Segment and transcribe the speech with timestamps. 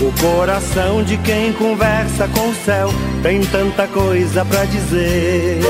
[0.00, 2.88] O coração de quem conversa com o céu
[3.22, 5.60] tem tanta coisa para dizer.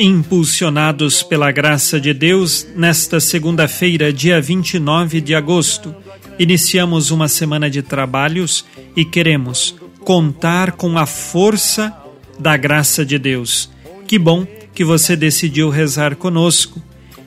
[0.00, 5.94] Impulsionados pela graça de Deus, nesta segunda-feira, dia 29 de agosto,
[6.40, 8.64] iniciamos uma semana de trabalhos
[8.96, 11.96] e queremos contar com a força
[12.36, 13.70] da graça de Deus.
[14.08, 14.44] Que bom
[14.74, 16.82] que você decidiu rezar conosco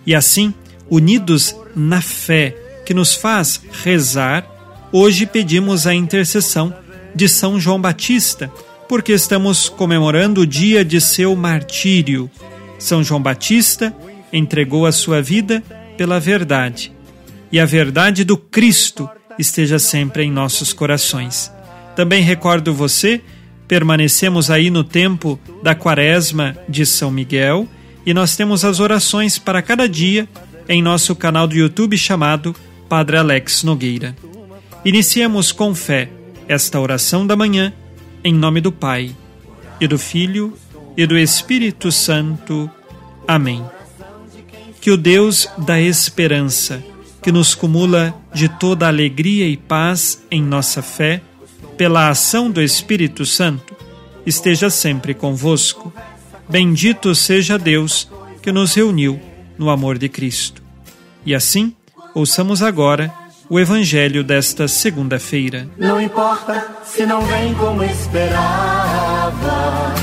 [0.06, 0.54] e assim,
[0.90, 4.51] unidos na fé que nos faz rezar,
[4.92, 6.74] hoje pedimos a intercessão
[7.16, 8.52] de São João Batista,
[8.88, 12.30] porque estamos comemorando o dia de seu martírio.
[12.78, 13.96] São João Batista
[14.34, 15.64] entregou a sua vida
[15.98, 16.92] pela verdade.
[17.52, 21.52] E a verdade do Cristo esteja sempre em nossos corações.
[21.96, 23.22] Também recordo você,
[23.68, 27.68] permanecemos aí no tempo da Quaresma de São Miguel
[28.06, 30.28] e nós temos as orações para cada dia
[30.68, 32.56] em nosso canal do YouTube chamado
[32.90, 34.16] Padre Alex Nogueira.
[34.84, 36.10] Iniciemos com fé
[36.48, 37.72] esta oração da manhã,
[38.24, 39.16] em nome do Pai,
[39.80, 40.58] e do Filho,
[40.98, 42.70] e do Espírito Santo.
[43.28, 43.64] Amém.
[44.82, 46.84] Que o Deus da esperança,
[47.22, 51.22] que nos cumula de toda alegria e paz em nossa fé,
[51.78, 53.76] pela ação do Espírito Santo,
[54.26, 55.94] esteja sempre convosco.
[56.50, 58.10] Bendito seja Deus
[58.42, 59.22] que nos reuniu
[59.60, 60.64] no amor de Cristo.
[61.24, 61.76] E assim,
[62.16, 63.21] ouçamos agora
[63.52, 65.68] o Evangelho desta segunda-feira.
[65.78, 69.94] Não importa se não vem como esperava,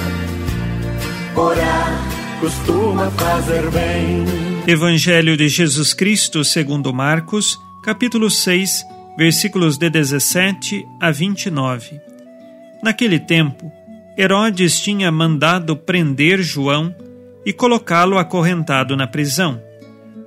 [1.34, 1.98] orar
[2.40, 4.26] costuma fazer bem.
[4.66, 8.84] Evangelho de Jesus Cristo segundo Marcos, capítulo 6,
[9.16, 11.98] versículos de 17 a 29.
[12.82, 13.72] Naquele tempo,
[14.18, 16.94] Herodes tinha mandado prender João
[17.46, 19.58] e colocá-lo acorrentado na prisão.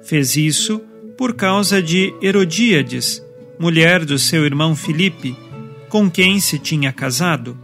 [0.01, 0.81] Fez isso
[1.21, 3.23] por causa de Herodíades,
[3.59, 5.37] mulher do seu irmão Filipe,
[5.87, 7.55] com quem se tinha casado.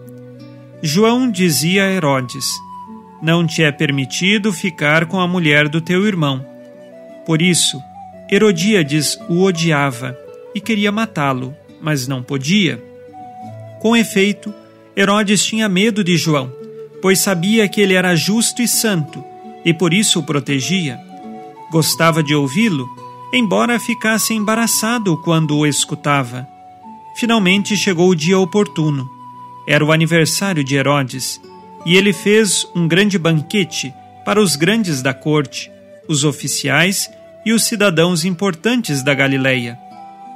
[0.79, 2.47] João dizia a Herodes:
[3.19, 6.45] Não te é permitido ficar com a mulher do teu irmão.
[7.25, 7.81] Por isso,
[8.31, 10.15] Herodíades o odiava
[10.53, 11.51] e queria matá-lo,
[11.81, 12.79] mas não podia.
[13.79, 14.53] Com efeito,
[14.95, 16.53] Herodes tinha medo de João,
[17.01, 19.23] pois sabia que ele era justo e santo,
[19.65, 20.99] e por isso o protegia.
[21.71, 26.47] Gostava de ouvi-lo, embora ficasse embaraçado quando o escutava.
[27.15, 29.09] Finalmente chegou o dia oportuno.
[29.67, 31.41] Era o aniversário de Herodes,
[31.85, 33.93] e ele fez um grande banquete
[34.23, 35.71] para os grandes da corte,
[36.07, 37.09] os oficiais
[37.45, 39.77] e os cidadãos importantes da Galileia.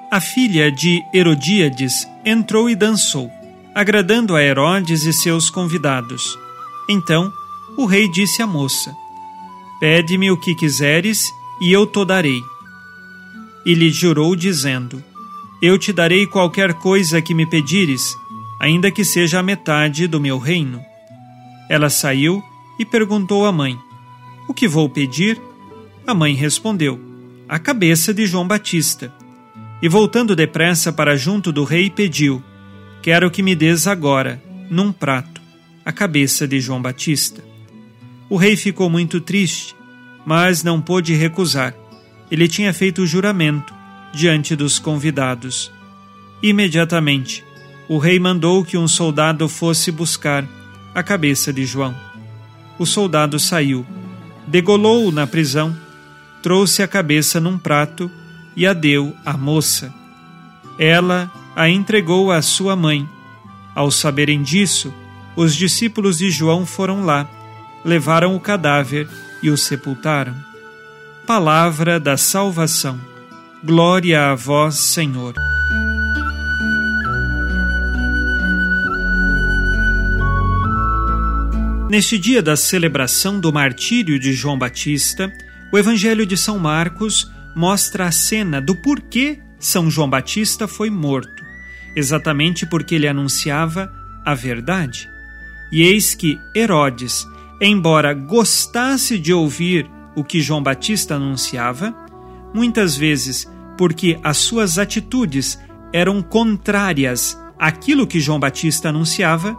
[0.10, 3.32] A filha de Herodíades entrou e dançou
[3.74, 6.38] agradando a Herodes e seus convidados.
[6.90, 7.32] Então
[7.78, 8.94] o rei disse à moça:
[9.80, 11.32] Pede-me o que quiseres
[11.62, 12.42] e eu te darei.
[13.66, 15.04] E lhe jurou, dizendo:
[15.62, 18.16] Eu te darei qualquer coisa que me pedires,
[18.60, 20.82] ainda que seja a metade do meu reino.
[21.70, 22.44] Ela saiu
[22.78, 23.78] e perguntou à mãe:
[24.48, 25.40] O que vou pedir?
[26.06, 27.00] A mãe respondeu:
[27.48, 29.14] A cabeça de João Batista.
[29.82, 32.44] E voltando depressa para junto do rei, pediu:
[33.02, 35.42] Quero que me des agora, num prato,
[35.84, 37.44] a cabeça de João Batista.
[38.30, 39.76] O rei ficou muito triste,
[40.26, 41.76] mas não pôde recusar.
[42.32, 43.74] Ele tinha feito o juramento
[44.14, 45.72] diante dos convidados.
[46.42, 47.44] Imediatamente,
[47.88, 50.48] o rei mandou que um soldado fosse buscar
[50.96, 51.94] a cabeça de João.
[52.80, 53.86] O soldado saiu,
[54.48, 55.76] degolou-o na prisão,
[56.42, 58.10] trouxe a cabeça num prato
[58.56, 59.94] e a deu à moça.
[60.80, 63.08] Ela a entregou à sua mãe.
[63.76, 64.94] Ao saberem disso,
[65.36, 67.30] os discípulos de João foram lá,
[67.86, 69.08] levaram o cadáver
[69.44, 70.51] e o sepultaram.
[71.34, 73.00] Palavra da salvação.
[73.64, 75.34] Glória a vós, Senhor.
[81.90, 85.32] Neste dia da celebração do martírio de João Batista,
[85.72, 91.42] o Evangelho de São Marcos mostra a cena do porquê São João Batista foi morto
[91.96, 93.90] exatamente porque ele anunciava
[94.26, 95.10] a verdade.
[95.72, 97.26] E eis que Herodes,
[97.62, 101.96] embora gostasse de ouvir o que João Batista anunciava,
[102.54, 105.60] muitas vezes porque as suas atitudes
[105.94, 109.58] eram contrárias àquilo que João Batista anunciava,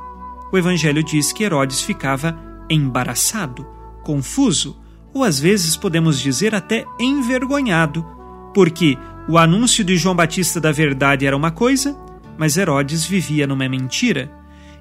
[0.53, 2.39] o Evangelho diz que Herodes ficava
[2.69, 3.67] embaraçado,
[4.05, 4.79] confuso,
[5.15, 8.07] ou às vezes podemos dizer até envergonhado,
[8.55, 8.97] porque
[9.29, 11.97] o anúncio de João Batista da verdade era uma coisa,
[12.39, 14.31] mas Herodes vivia numa mentira.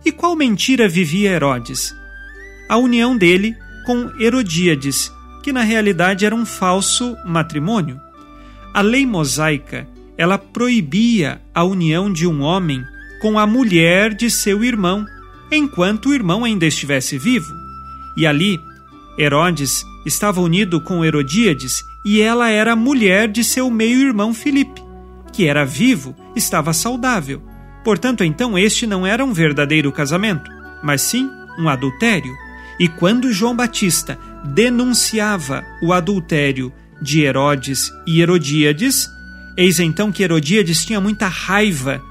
[0.04, 1.96] E qual mentira vivia Herodes?
[2.70, 8.00] A união dele com Herodíades, que na realidade era um falso matrimônio.
[8.74, 12.84] A lei mosaica, ela proibia a união de um homem
[13.22, 15.06] com a mulher de seu irmão,
[15.52, 17.54] enquanto o irmão ainda estivesse vivo.
[18.16, 18.60] E ali,
[19.18, 24.82] Herodes estava unido com Herodíades e ela era mulher de seu meio-irmão Filipe,
[25.32, 27.42] que era vivo, estava saudável.
[27.84, 30.50] Portanto, então, este não era um verdadeiro casamento,
[30.84, 31.30] mas sim
[31.60, 32.34] um adultério.
[32.80, 39.10] E quando João Batista denunciava o adultério de Herodes e Herodíades,
[39.58, 42.02] eis então que Herodíades tinha muita raiva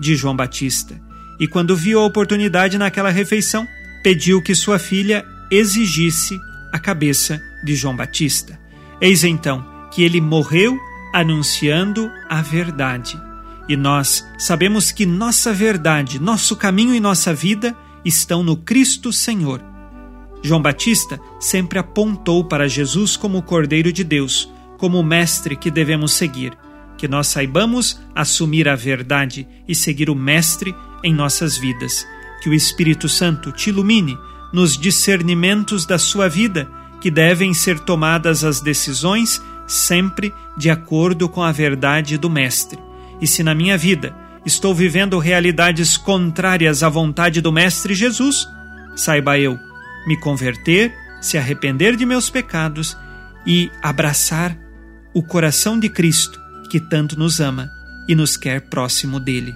[0.00, 1.00] de João Batista.
[1.38, 3.66] E quando viu a oportunidade naquela refeição,
[4.02, 6.38] pediu que sua filha exigisse
[6.72, 8.58] a cabeça de João Batista.
[9.00, 10.78] Eis então que ele morreu
[11.12, 13.20] anunciando a verdade.
[13.68, 19.62] E nós sabemos que nossa verdade, nosso caminho e nossa vida estão no Cristo Senhor.
[20.42, 25.70] João Batista sempre apontou para Jesus como o Cordeiro de Deus, como o mestre que
[25.70, 26.56] devemos seguir
[26.98, 32.04] que nós saibamos assumir a verdade e seguir o Mestre em nossas vidas.
[32.42, 34.18] Que o Espírito Santo te ilumine
[34.52, 36.68] nos discernimentos da sua vida,
[37.00, 42.78] que devem ser tomadas as decisões sempre de acordo com a verdade do Mestre.
[43.20, 44.14] E se na minha vida
[44.44, 48.46] estou vivendo realidades contrárias à vontade do Mestre Jesus,
[48.96, 49.67] saiba eu
[50.06, 52.96] me converter, se arrepender de meus pecados
[53.46, 54.56] e abraçar
[55.14, 56.40] o coração de Cristo
[56.70, 57.70] que tanto nos ama
[58.08, 59.54] e nos quer próximo dele.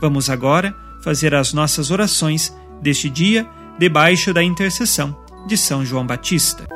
[0.00, 2.52] Vamos agora fazer as nossas orações
[2.82, 3.46] deste dia
[3.78, 5.16] debaixo da intercessão
[5.46, 6.75] de São João Batista.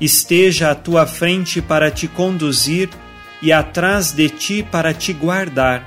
[0.00, 2.88] esteja à tua frente para te conduzir
[3.40, 5.86] e atrás de ti para te guardar.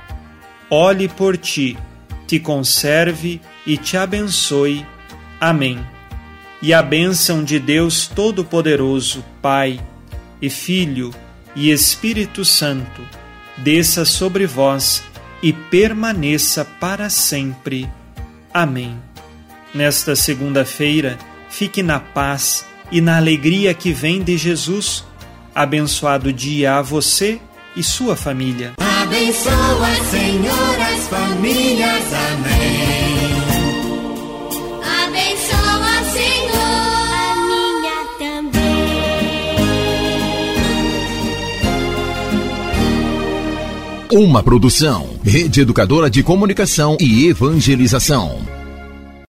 [0.70, 1.76] Olhe por ti,
[2.26, 4.86] te conserve e te abençoe.
[5.40, 5.78] Amém.
[6.60, 9.80] E a bênção de Deus Todo-Poderoso, Pai
[10.40, 11.12] e Filho
[11.54, 13.02] e Espírito Santo,
[13.56, 15.02] desça sobre vós
[15.42, 17.88] e permaneça para sempre.
[18.54, 18.96] Amém.
[19.74, 25.04] Nesta segunda-feira, fique na paz e na alegria que vem de Jesus
[25.54, 27.38] Abençoado dia a você
[27.76, 28.72] e sua família.
[28.78, 32.04] Abençoa, Senhor, as famílias.
[32.32, 33.42] Amém.
[35.04, 36.56] Abençoa, Senhor,
[37.12, 38.62] a minha também.
[44.10, 48.61] Uma produção, Rede Educadora de Comunicação e Evangelização.